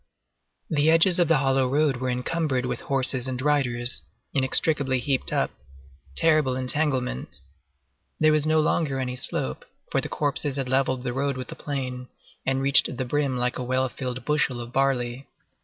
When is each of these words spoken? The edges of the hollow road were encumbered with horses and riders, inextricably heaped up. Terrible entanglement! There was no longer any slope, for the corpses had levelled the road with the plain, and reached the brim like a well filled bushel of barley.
The 0.67 0.89
edges 0.89 1.19
of 1.19 1.27
the 1.27 1.37
hollow 1.37 1.67
road 1.69 1.97
were 1.97 2.09
encumbered 2.09 2.65
with 2.65 2.79
horses 2.79 3.27
and 3.27 3.39
riders, 3.39 4.01
inextricably 4.33 4.99
heaped 4.99 5.31
up. 5.31 5.51
Terrible 6.15 6.55
entanglement! 6.55 7.39
There 8.19 8.31
was 8.31 8.47
no 8.47 8.59
longer 8.61 8.97
any 8.99 9.15
slope, 9.15 9.63
for 9.91 10.01
the 10.01 10.09
corpses 10.09 10.55
had 10.55 10.67
levelled 10.67 11.03
the 11.03 11.13
road 11.13 11.37
with 11.37 11.49
the 11.49 11.55
plain, 11.55 12.07
and 12.47 12.63
reached 12.63 12.97
the 12.97 13.05
brim 13.05 13.37
like 13.37 13.59
a 13.59 13.63
well 13.63 13.89
filled 13.89 14.25
bushel 14.25 14.59
of 14.59 14.73
barley. 14.73 15.27